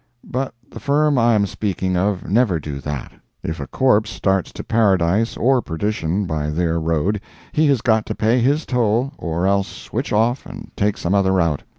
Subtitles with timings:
[0.27, 5.37] But the firm I am speaking of never do that—if a corpse starts to Paradise
[5.37, 10.11] or perdition by their road he has got to pay his toll or else switch
[10.11, 11.61] off and take some other route.